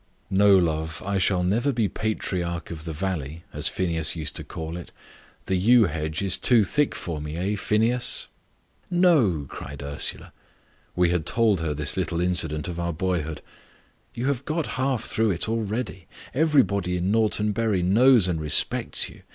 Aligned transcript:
"No, 0.31 0.57
love; 0.57 1.03
I 1.05 1.19
shall 1.19 1.43
never 1.43 1.71
be 1.71 1.87
'patriarch 1.87 2.71
of 2.71 2.85
the 2.85 2.91
valley,' 2.91 3.43
as 3.53 3.67
Phineas 3.67 4.15
used 4.15 4.35
to 4.37 4.43
call 4.43 4.75
it. 4.75 4.91
The 5.45 5.55
yew 5.55 5.83
hedge 5.85 6.23
is 6.23 6.39
too 6.39 6.63
thick 6.63 6.95
for 6.95 7.21
me, 7.21 7.37
eh, 7.37 7.55
Phineas?" 7.55 8.27
"No!" 8.89 9.45
cried 9.47 9.83
Ursula 9.83 10.33
we 10.95 11.09
had 11.09 11.27
told 11.27 11.59
her 11.59 11.75
this 11.75 11.97
little 11.97 12.19
incident 12.19 12.67
of 12.67 12.79
our 12.79 12.93
boyhood 12.93 13.43
"you 14.15 14.25
have 14.25 14.43
got 14.43 14.65
half 14.81 15.03
through 15.03 15.29
it 15.29 15.47
already. 15.47 16.07
Everybody 16.33 16.97
in 16.97 17.11
Norton 17.11 17.51
Bury 17.51 17.83
knows 17.83 18.27
and 18.27 18.41
respects 18.41 19.07
you. 19.07 19.21